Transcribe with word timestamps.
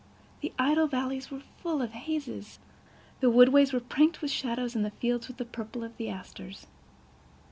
The 0.41 0.51
idle 0.57 0.87
valleys 0.87 1.29
were 1.29 1.43
full 1.61 1.79
of 1.79 1.91
hazes. 1.91 2.57
The 3.19 3.29
woodways 3.29 3.71
were 3.71 3.79
pranked 3.79 4.19
with 4.23 4.31
shadows 4.31 4.73
and 4.75 4.83
the 4.83 4.89
fields 4.89 5.27
with 5.27 5.37
the 5.37 5.45
purple 5.45 5.83
of 5.83 5.95
the 5.97 6.09
asters. 6.09 6.65